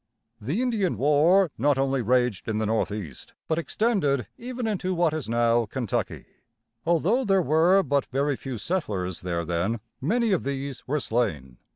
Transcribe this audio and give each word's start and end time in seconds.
The 0.39 0.63
Indian 0.63 0.97
war 0.97 1.51
not 1.59 1.77
only 1.77 2.01
raged 2.01 2.47
in 2.47 2.57
the 2.57 2.65
northeast, 2.65 3.33
but 3.47 3.59
extended 3.59 4.25
even 4.35 4.65
into 4.65 4.95
what 4.95 5.13
is 5.13 5.29
now 5.29 5.67
Ken 5.67 5.85
tuck´y. 5.85 6.25
Although 6.87 7.23
there 7.23 7.43
were 7.43 7.83
but 7.83 8.07
very 8.07 8.35
few 8.35 8.57
settlers 8.57 9.21
there 9.21 9.45
then, 9.45 9.79
many 10.01 10.31
of 10.31 10.43
these 10.43 10.87
were 10.87 10.99
slain. 10.99 11.59